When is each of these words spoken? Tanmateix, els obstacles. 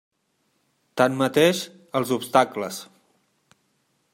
Tanmateix, 1.01 1.61
els 1.99 2.15
obstacles. 2.17 2.81